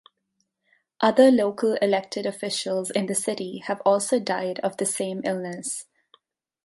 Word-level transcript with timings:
Other 0.99 1.29
local 1.29 1.75
elected 1.75 2.25
officials 2.25 2.89
in 2.89 3.05
the 3.05 3.13
city 3.13 3.59
have 3.67 3.83
also 3.85 4.19
died 4.19 4.57
of 4.63 4.77
the 4.77 4.85
same 4.87 5.21
illness. 5.23 5.85